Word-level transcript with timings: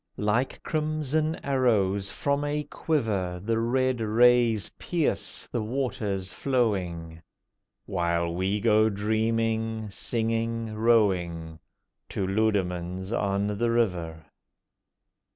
Like 0.17 0.63
crimson 0.63 1.35
arrows 1.45 2.09
from 2.09 2.43
a 2.43 2.63
quiver 2.63 3.39
The 3.39 3.59
red 3.59 3.99
rays 4.01 4.69
pierce 4.79 5.45
the 5.49 5.61
waters 5.61 6.33
flowing, 6.33 7.21
While 7.85 8.33
we 8.33 8.59
go 8.59 8.89
dreaming, 8.89 9.91
singing, 9.91 10.73
rowing 10.73 11.59
To 12.09 12.25
Leudemanns 12.25 13.13
on 13.13 13.45
the 13.59 13.69
River. 13.69 14.25